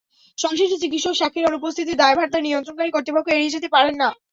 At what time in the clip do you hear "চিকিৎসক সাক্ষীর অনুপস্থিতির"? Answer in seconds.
0.83-1.99